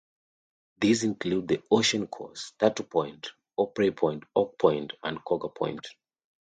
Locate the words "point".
2.85-3.27, 3.91-4.23, 4.57-4.93, 5.49-5.85